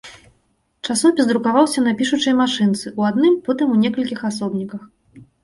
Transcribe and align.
Часопіс 0.87 1.27
друкаваўся 1.31 1.83
на 1.87 1.93
пішучай 1.99 2.35
машынцы 2.41 2.85
ў 2.99 3.11
адным, 3.11 3.37
потым 3.51 3.77
у 3.77 3.79
некалькіх 3.85 4.27
асобніках. 4.33 4.81